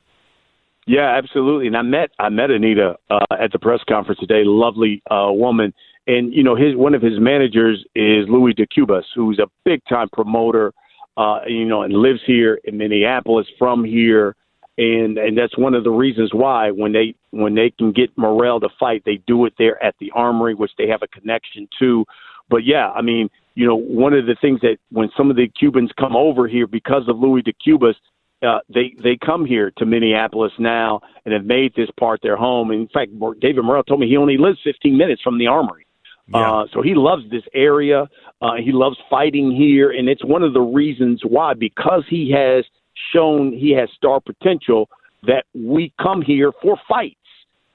[0.86, 1.68] Yeah, absolutely.
[1.68, 4.42] And I met I met Anita uh, at the press conference today.
[4.44, 5.72] Lovely uh, woman,
[6.08, 10.08] and you know his one of his managers is Louis DeCubas, who's a big time
[10.12, 10.72] promoter,
[11.16, 14.34] uh, you know, and lives here in Minneapolis, from here,
[14.80, 18.60] and and that's one of the reasons why when they when they can get Morrell
[18.60, 22.06] to fight, they do it there at the Armory, which they have a connection to.
[22.48, 25.48] But yeah, I mean, you know, one of the things that when some of the
[25.48, 27.94] Cubans come over here because of Louis DeCubas,
[28.42, 32.70] uh, they they come here to Minneapolis now and have made this part their home.
[32.70, 35.86] And in fact, David Morrell told me he only lives 15 minutes from the Armory.
[36.28, 36.52] Yeah.
[36.52, 38.08] Uh, so he loves this area.
[38.40, 42.64] Uh, he loves fighting here, and it's one of the reasons why, because he has
[43.12, 44.88] shown he has star potential,
[45.22, 47.16] that we come here for fights.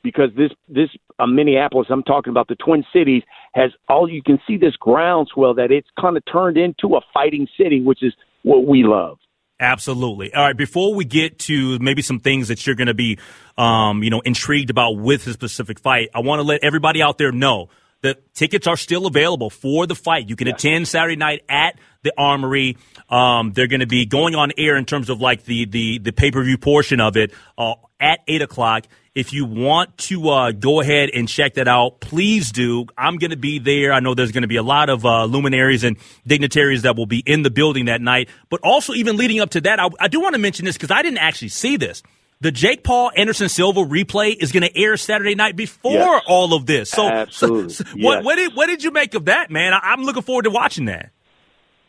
[0.03, 4.39] Because this this uh, Minneapolis, I'm talking about the Twin Cities, has all you can
[4.47, 8.67] see this groundswell that it's kind of turned into a fighting city, which is what
[8.67, 9.17] we love.
[9.59, 10.33] Absolutely.
[10.33, 10.57] All right.
[10.57, 13.17] Before we get to maybe some things that you're going to be,
[13.57, 17.17] um, you know, intrigued about with this specific fight, I want to let everybody out
[17.17, 17.69] there know
[18.05, 20.29] the tickets are still available for the fight.
[20.29, 20.59] You can yes.
[20.59, 22.77] attend Saturday night at the Armory.
[23.09, 26.11] Um, they're going to be going on air in terms of like the the, the
[26.11, 28.85] pay per view portion of it uh, at eight o'clock.
[29.15, 32.85] If you want to uh, go ahead and check that out, please do.
[32.97, 33.93] I'm going to be there.
[33.93, 37.05] I know there's going to be a lot of uh, luminaries and dignitaries that will
[37.05, 38.29] be in the building that night.
[38.49, 40.91] But also, even leading up to that, I, I do want to mention this because
[40.91, 42.03] I didn't actually see this.
[42.41, 46.23] The Jake Paul Anderson Silva replay is going to air Saturday night before yes.
[46.27, 46.89] all of this.
[46.89, 47.69] So, Absolutely.
[47.69, 48.03] so, so yes.
[48.03, 49.73] what, what, did what did you make of that, man?
[49.73, 51.11] I, am looking forward to watching that.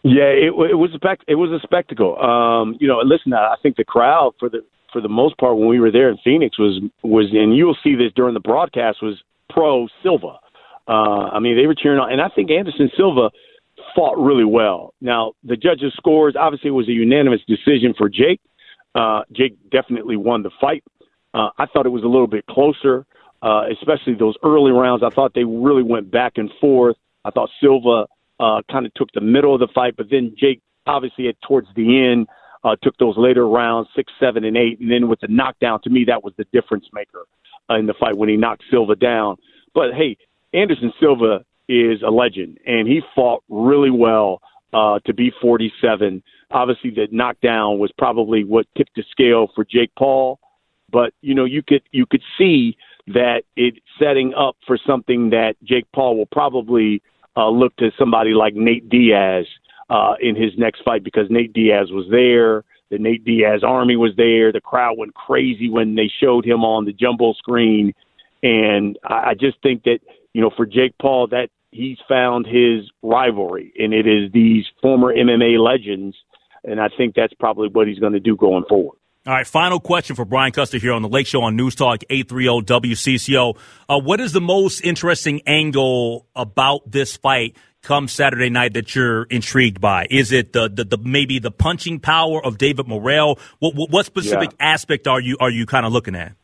[0.03, 2.17] Yeah, it, it was a spect- it was a spectacle.
[2.23, 5.69] Um, you know, listen, I think the crowd for the for the most part when
[5.69, 9.21] we were there in Phoenix was was, and you'll see this during the broadcast was
[9.51, 10.39] pro Silva.
[10.87, 13.31] Uh, I mean, they were cheering on, and I think Anderson Silva
[13.97, 14.95] fought really well.
[15.01, 18.41] Now, the judges' scores obviously it was a unanimous decision for Jake.
[18.97, 20.83] Uh, Jake definitely won the fight.
[21.35, 23.05] Uh, I thought it was a little bit closer,
[23.43, 25.03] uh, especially those early rounds.
[25.05, 26.97] I thought they really went back and forth.
[27.25, 28.07] I thought Silva
[28.41, 31.69] uh, kind of took the middle of the fight, but then Jake obviously at towards
[31.77, 32.27] the end
[32.65, 35.91] uh, took those later rounds six, seven, and eight, and then with the knockdown, to
[35.91, 37.25] me that was the difference maker
[37.69, 39.37] uh, in the fight when he knocked Silva down.
[39.75, 40.17] But hey,
[40.55, 44.41] Anderson Silva is a legend, and he fought really well
[44.77, 49.91] uh, to be 47 obviously the knockdown was probably what tipped the scale for Jake
[49.97, 50.39] Paul,
[50.91, 52.77] but you know you could you could see
[53.09, 57.03] that it's setting up for something that Jake Paul will probably
[57.37, 59.47] uh, look to somebody like Nate Diaz
[59.91, 62.65] uh, in his next fight because Nate Diaz was there.
[62.91, 64.53] The Nate Diaz army was there.
[64.53, 67.93] The crowd went crazy when they showed him on the jumbo screen,
[68.43, 69.99] and I, I just think that
[70.33, 75.15] you know for Jake Paul that he's found his rivalry, and it is these former
[75.15, 76.17] MMA legends
[76.67, 78.99] and I think that's probably what he's going to do going forward.
[79.27, 82.03] All right, final question for Brian Custer here on the Lake Show on News Talk
[82.11, 83.59] 830 WCCO.
[83.89, 89.25] Uh, what is the most interesting angle about this fight come Saturday night that you're
[89.25, 90.07] intrigued by?
[90.11, 93.41] Is it the, the, the maybe the punching power of David Morrell?
[93.59, 94.67] What, what, what specific yeah.
[94.67, 96.35] aspect are you are you kind of looking at?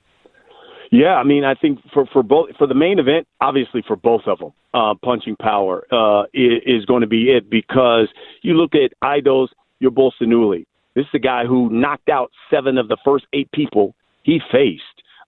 [0.92, 4.22] Yeah, I mean, I think for for both for the main event, obviously for both
[4.26, 8.08] of them, uh, punching power uh, is, is going to be it because
[8.42, 9.48] you look at Aidos
[9.82, 10.66] Yerbossynuly.
[10.94, 14.82] This is a guy who knocked out seven of the first eight people he faced.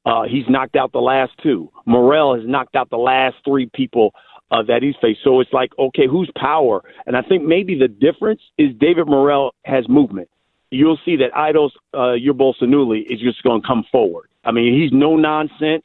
[0.04, 1.70] Uh, he's knocked out the last two.
[1.86, 4.12] Morrell has knocked out the last three people
[4.50, 5.20] uh, that he's faced.
[5.24, 6.82] So it's like, okay, who's power?
[7.06, 10.28] And I think maybe the difference is David Morrell has movement.
[10.70, 14.28] you'll see that Aidos uh, Bolsanuli is just going to come forward.
[14.44, 15.84] I mean, he's no nonsense.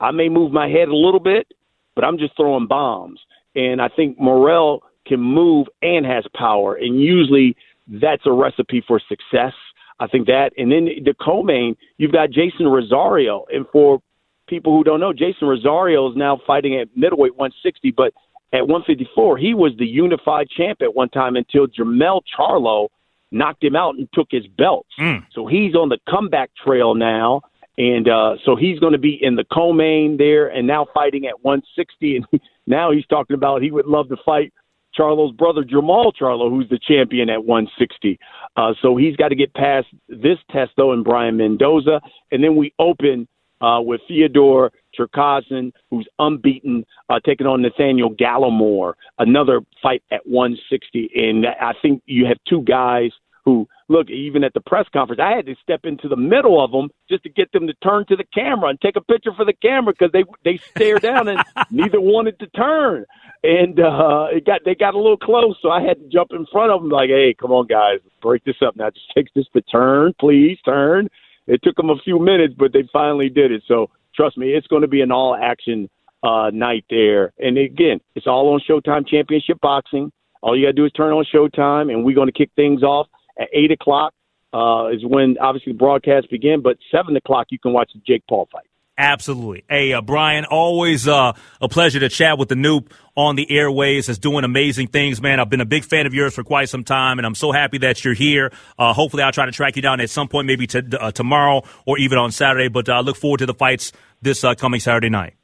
[0.00, 1.46] I may move my head a little bit,
[1.94, 3.20] but I'm just throwing bombs.
[3.54, 7.56] And I think Morrell can move and has power, and usually
[7.88, 9.54] that's a recipe for success.
[9.98, 14.02] I think that, and then the co-main, you've got Jeison Rosario, and for
[14.46, 18.12] people who don't know, Jeison Rosario is now fighting at middleweight 160, but
[18.52, 22.88] at 154, he was the unified champ at one time until Jermell Charlo
[23.30, 24.90] knocked him out and took his belts.
[24.98, 25.26] Mm.
[25.32, 27.42] So he's on the comeback trail now.
[27.78, 31.44] And uh, so he's going to be in the co-main there, and now fighting at
[31.44, 32.16] 160.
[32.16, 34.52] And now he's talking about he would love to fight
[34.96, 38.18] Charlo's brother Jermall Charlo, who's the champion at 160.
[38.56, 42.00] Uh, so he's got to get past this test though, and Brian Mendoza,
[42.32, 43.28] and then we open
[43.60, 51.10] uh, with Theodore Cherkasyan, who's unbeaten, uh, taking on Nathaniel Gallimore, another fight at 160.
[51.14, 53.12] And I think you have two guys
[53.46, 56.72] who, look, even at the press conference, I had to step into the middle of
[56.72, 59.44] them just to get them to turn to the camera and take a picture for
[59.46, 63.06] the camera because they they stare down and neither wanted to turn.
[63.44, 66.44] And uh, it got they got a little close, so I had to jump in
[66.52, 68.90] front of them like, "Hey, come on, guys, break this up now.
[68.90, 71.08] Just take this to turn, please, turn."
[71.46, 73.62] It took them a few minutes, but they finally did it.
[73.68, 75.88] So trust me, it's going to be an all action
[76.24, 77.32] uh, night there.
[77.38, 80.10] And again, it's all on Showtime Championship Boxing.
[80.42, 82.82] All you got to do is turn on Showtime, and we're going to kick things
[82.82, 83.06] off
[83.38, 84.14] at 8 o'clock.
[84.52, 88.22] Uh, is when obviously the broadcast begin, but seven o'clock you can watch the Jake
[88.26, 88.64] Paul fight.
[88.98, 89.64] Absolutely.
[89.68, 94.08] Hey, uh, Brian, always uh, a pleasure to chat with the Nupe on the airways.
[94.08, 95.38] Is doing amazing things, man.
[95.38, 97.76] I've been a big fan of yours for quite some time, and I'm so happy
[97.78, 98.50] that you're here.
[98.78, 101.62] Uh, hopefully, I'll try to track you down at some point, maybe to, uh, tomorrow
[101.84, 102.68] or even on Saturday.
[102.68, 105.34] But I uh, look forward to the fights this uh, coming Saturday night.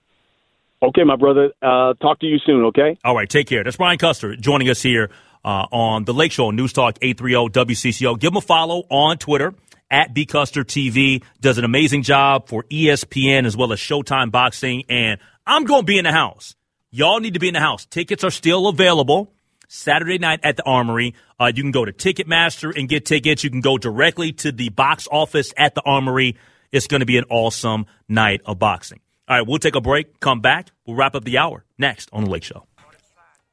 [0.83, 1.51] Okay, my brother.
[1.61, 2.65] talk to you soon.
[2.67, 2.97] Okay.
[3.05, 3.29] All right.
[3.29, 3.63] Take care.
[3.63, 5.11] That's Brian Custer joining us here
[5.45, 8.19] on the Lake Show News Talk 830 WCCO.
[8.19, 9.55] Give him a follow on Twitter
[9.91, 11.23] at B Custer TV.
[11.41, 14.85] Does an amazing job for ESPN as well as Showtime Boxing.
[14.89, 16.57] And I'm going to be in the house.
[16.91, 17.87] Y'all need to be in the house.
[17.87, 19.33] Tickets are still available.
[19.69, 21.15] Saturday night at the Armory.
[21.41, 23.43] Uh, you can go to Ticketmaster and get tickets.
[23.43, 26.37] You can go directly to the box office at the Armory.
[26.71, 29.01] It's going to be an awesome night of boxing.
[29.29, 30.69] All right, we'll take a break, come back.
[30.87, 32.67] We'll wrap up the hour next on The Lake Show.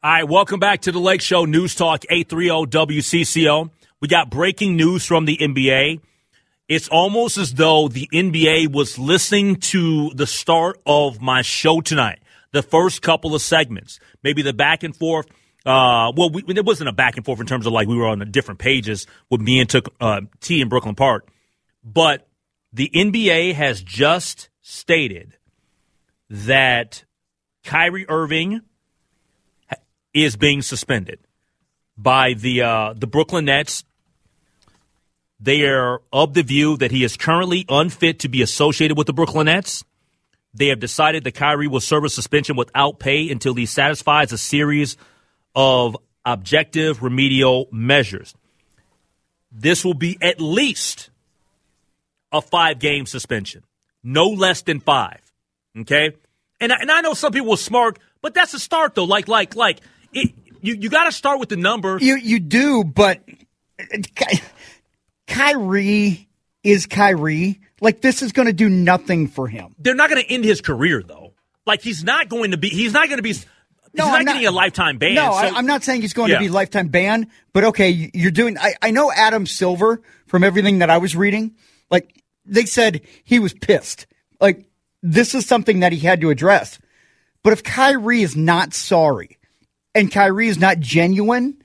[0.01, 3.69] All right, welcome back to The Lake Show News Talk 830 WCCO.
[3.99, 5.99] We got breaking news from the NBA
[6.69, 12.19] it's almost as though the NBA was listening to the start of my show tonight,
[12.51, 15.25] the first couple of segments, maybe the back and forth.
[15.65, 18.07] Uh, well, we, it wasn't a back and forth in terms of like we were
[18.07, 21.27] on different pages with me and took uh, T in Brooklyn Park,
[21.83, 22.27] but
[22.71, 25.37] the NBA has just stated
[26.29, 27.03] that
[27.63, 28.61] Kyrie Irving
[30.13, 31.19] is being suspended
[31.97, 33.83] by the uh, the Brooklyn Nets
[35.39, 39.13] they are of the view that he is currently unfit to be associated with the
[39.13, 39.85] Brooklyn Nets.
[40.53, 44.37] They have decided that Kyrie will serve a suspension without pay until he satisfies a
[44.37, 44.97] series
[45.55, 45.95] of
[46.25, 48.35] objective remedial measures.
[49.51, 51.09] This will be at least
[52.31, 53.63] a five game suspension,
[54.03, 55.21] no less than five.
[55.79, 56.15] Okay?
[56.59, 59.05] And I, and I know some people will smirk, but that's a start though.
[59.05, 59.79] Like, like, like,
[60.13, 61.97] it, you, you got to start with the number.
[61.99, 63.21] You, you do, but
[65.27, 66.27] Kyrie
[66.63, 67.61] is Kyrie.
[67.81, 69.75] Like this is going to do nothing for him.
[69.79, 71.33] They're not going to end his career though.
[71.65, 72.69] Like he's not going to be.
[72.69, 73.33] He's not going to be.
[73.93, 75.15] No, he's not, not getting a lifetime ban.
[75.15, 76.37] No, so, I, am not saying he's going yeah.
[76.37, 77.27] to be lifetime ban.
[77.53, 78.57] But okay, you're doing.
[78.57, 81.55] I, I know Adam Silver from everything that I was reading.
[81.89, 84.07] Like they said, he was pissed.
[84.41, 84.65] Like
[85.01, 86.79] this is something that he had to address.
[87.43, 89.38] But if Kyrie is not sorry,
[89.95, 91.61] and Kyrie is not genuine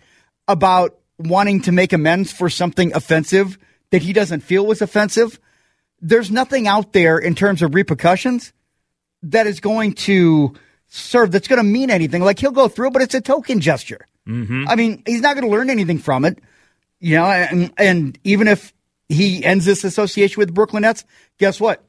[0.48, 3.58] about wanting to make amends for something offensive
[3.90, 5.38] that he doesn't feel was offensive,
[6.00, 8.52] there's nothing out there in terms of repercussions
[9.22, 10.54] that is going to
[10.88, 12.22] serve, that's going to mean anything.
[12.22, 14.06] Like he'll go through, but it's a token gesture.
[14.26, 14.64] Mm-hmm.
[14.68, 16.38] I mean, he's not going to learn anything from it.
[17.00, 18.72] You know, and, and even if
[19.08, 21.04] he ends this association with Brooklyn Nets,
[21.38, 21.84] guess what?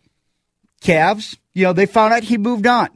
[0.82, 2.90] Cavs, you know, they found out he moved on.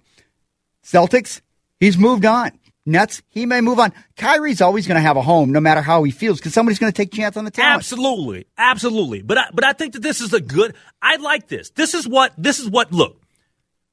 [0.83, 1.41] Celtics,
[1.79, 2.51] he's moved on.
[2.85, 3.93] Nets, he may move on.
[4.17, 6.91] Kyrie's always going to have a home, no matter how he feels, because somebody's going
[6.91, 7.77] to take a chance on the talent.
[7.77, 9.21] Absolutely, absolutely.
[9.21, 10.73] But I, but I think that this is a good.
[11.01, 11.69] I like this.
[11.71, 12.91] This is what this is what.
[12.91, 13.21] Look,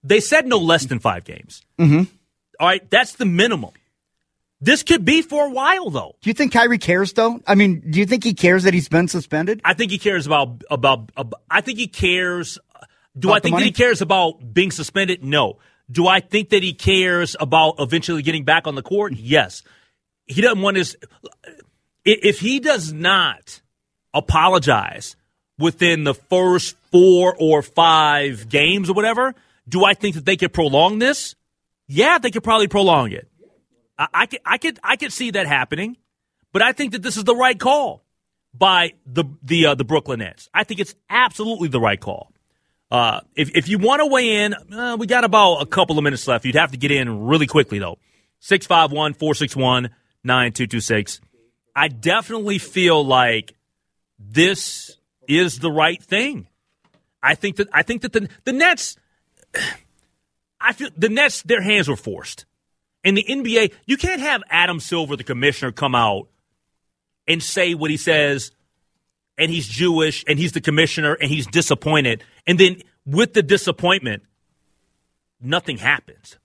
[0.02, 1.62] they said no less than five games.
[1.78, 2.04] Mm-hmm.
[2.60, 3.72] All right, that's the minimum.
[4.60, 6.16] This could be for a while, though.
[6.22, 7.40] Do you think Kyrie cares, though?
[7.46, 9.60] I mean, do you think he cares that he's been suspended?
[9.64, 11.12] I think he cares about about.
[11.16, 12.58] about I think he cares.
[13.18, 15.22] Do about I think that he cares about being suspended?
[15.22, 15.58] No.
[15.90, 19.14] Do I think that he cares about eventually getting back on the court?
[19.14, 19.62] Yes.
[20.26, 20.96] He doesn't want his.
[22.04, 23.60] If he does not
[24.12, 25.16] apologize
[25.58, 29.34] within the first four or five games or whatever,
[29.68, 31.34] do I think that they could prolong this?
[31.86, 33.28] Yeah, they could probably prolong it.
[33.98, 35.96] I, I could, I could, I could see that happening,
[36.52, 38.04] but I think that this is the right call
[38.52, 40.48] by the the uh, the Brooklyn Nets.
[40.52, 42.32] I think it's absolutely the right call.
[42.90, 46.04] Uh, if if you want to weigh in, uh, we got about a couple of
[46.04, 46.44] minutes left.
[46.44, 47.98] You'd have to get in really quickly though.
[48.40, 49.90] 651 461
[50.22, 51.20] 9226.
[51.74, 53.54] I definitely feel like
[54.18, 54.96] this
[55.28, 56.46] is the right thing.
[57.22, 58.96] I think that I think that the the Nets
[60.60, 62.46] I feel the Nets their hands were forced.
[63.04, 66.28] In the NBA, you can't have Adam Silver, the commissioner, come out
[67.28, 68.50] and say what he says,
[69.38, 74.22] and he's Jewish, and he's the commissioner, and he's disappointed, and then with the disappointment,
[75.40, 76.38] nothing happens.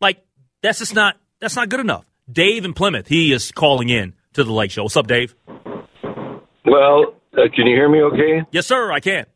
[0.00, 0.24] Like
[0.62, 2.04] that's just not that's not good enough.
[2.30, 4.84] Dave in Plymouth, he is calling in to the Lake Show.
[4.84, 5.34] What's up, Dave?
[6.64, 8.46] Well, uh, can you hear me okay?
[8.50, 9.26] Yes, sir, I can.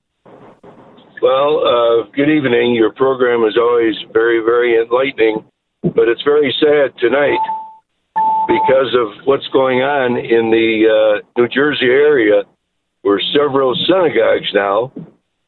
[1.21, 2.75] Well, uh, good evening.
[2.75, 5.45] Your program is always very, very enlightening,
[5.83, 7.39] but it's very sad tonight
[8.47, 12.43] because of what's going on in the uh, New Jersey area,
[13.03, 14.92] where several synagogues now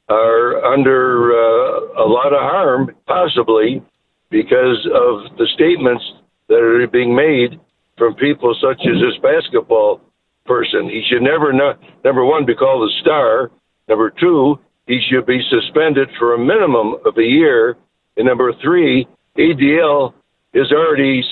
[0.09, 3.83] are under uh, a lot of harm, possibly
[4.31, 6.05] because of the statements
[6.49, 7.61] that are being made
[7.97, 10.01] from people such as this basketball
[10.47, 10.89] person.
[10.89, 13.51] He should never, not, number one, be called a star.
[13.89, 17.77] Number two, he should be suspended for a minimum of a year.
[18.17, 19.07] And number three,
[19.39, 20.13] ADL
[20.55, 21.23] has already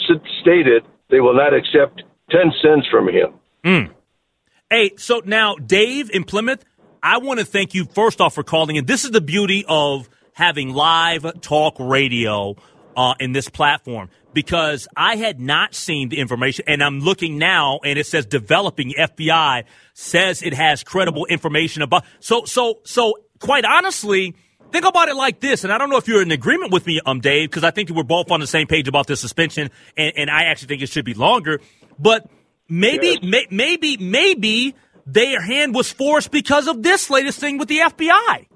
[0.40, 3.34] stated they will not accept 10 cents from him.
[3.64, 3.90] Mm.
[4.70, 6.62] Hey, so now, Dave in Plymouth,
[7.02, 8.84] I want to thank you first off for calling in.
[8.84, 12.54] This is the beauty of having live talk radio
[12.94, 17.80] uh, in this platform because I had not seen the information, and I'm looking now,
[17.82, 19.64] and it says developing FBI
[19.94, 22.04] says it has credible information about.
[22.20, 24.34] So, so, so, quite honestly,
[24.70, 27.00] think about it like this, and I don't know if you're in agreement with me,
[27.06, 30.12] um, Dave, because I think we're both on the same page about this suspension, and,
[30.14, 31.62] and I actually think it should be longer.
[31.98, 32.28] But
[32.68, 33.22] maybe, yes.
[33.22, 34.74] may, maybe, maybe
[35.06, 38.46] their hand was forced because of this latest thing with the FBI.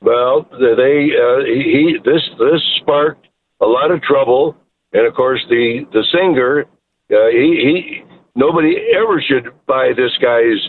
[0.00, 3.26] Well, they uh, he this this sparked
[3.60, 4.56] a lot of trouble
[4.96, 6.64] and of course, the the singer,
[7.10, 8.02] uh, he, he
[8.34, 10.62] nobody ever should buy this guy's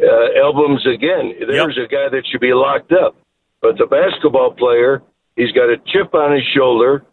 [0.00, 1.32] uh, albums again.
[1.46, 1.86] There's yep.
[1.86, 3.16] a guy that should be locked up.
[3.60, 5.02] But the basketball player,
[5.36, 7.04] he's got a chip on his shoulder,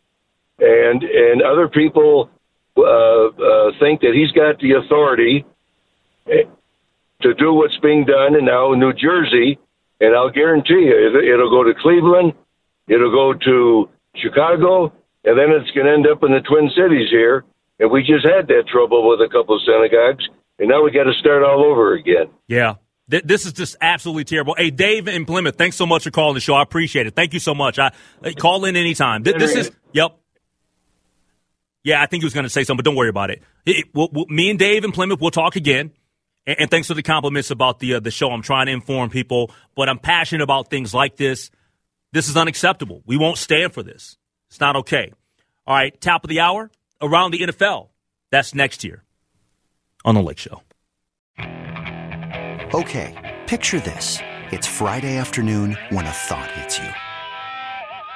[0.60, 2.30] and and other people
[2.78, 5.46] uh, uh, think that he's got the authority
[6.26, 8.36] to do what's being done.
[8.36, 9.60] And now in New Jersey,
[10.00, 12.34] and I'll guarantee you, it'll go to Cleveland,
[12.88, 14.94] it'll go to Chicago,
[15.24, 17.46] and then it's going to end up in the Twin Cities here.
[17.80, 20.28] And we just had that trouble with a couple of synagogues,
[20.60, 22.28] and now we got to start all over again.
[22.48, 22.76] Yeah.
[23.08, 24.56] This is just absolutely terrible.
[24.58, 26.54] Hey, Dave in Plymouth, thanks so much for calling the show.
[26.54, 27.16] I appreciate it.
[27.16, 27.78] Thank you so much.
[27.78, 27.92] I
[28.38, 29.24] call in anytime.
[29.24, 30.18] This is yep.
[31.84, 33.44] Yeah, I think he was going to say something, but don't worry about it.
[33.66, 35.92] it we'll, we'll, me and Dave in Plymouth, we'll talk again.
[36.48, 38.32] And, and thanks for the compliments about the uh, the show.
[38.32, 41.52] I'm trying to inform people, but I'm passionate about things like this.
[42.14, 43.02] This is unacceptable.
[43.06, 44.18] We won't stand for this.
[44.50, 45.12] It's not okay.
[45.66, 46.70] All right, top of the hour
[47.02, 47.90] around the NFL.
[48.32, 49.04] That's next year
[50.06, 50.62] on the Lake Show.
[52.74, 54.20] Okay, picture this.
[54.52, 57.03] It's Friday afternoon when a thought hits you.